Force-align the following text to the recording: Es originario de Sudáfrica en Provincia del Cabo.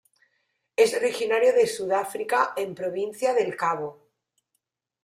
Es 0.77 0.95
originario 0.95 1.53
de 1.53 1.67
Sudáfrica 1.67 2.53
en 2.57 2.73
Provincia 2.73 3.35
del 3.35 3.55
Cabo. 3.55 4.09